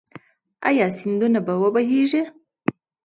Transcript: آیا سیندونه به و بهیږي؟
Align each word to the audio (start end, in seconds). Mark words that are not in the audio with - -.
آیا 0.67 0.87
سیندونه 0.99 1.39
به 1.45 1.53
و 1.59 1.63
بهیږي؟ 1.75 2.23